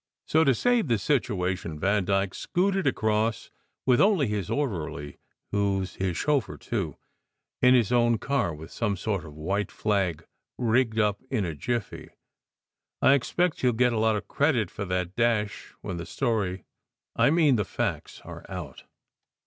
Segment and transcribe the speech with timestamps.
[0.27, 3.51] So, to save the situation, Vandyke scooted across
[3.85, 5.19] with only his orderly
[5.51, 6.97] who s his chauffeur, too
[7.61, 10.25] in his own car with some sort of white flag
[10.57, 12.09] rigged up in a jiffy.
[12.99, 16.65] I expect he ll get a lot of credit for that dash when the story
[17.15, 18.85] I mean the facts, are out."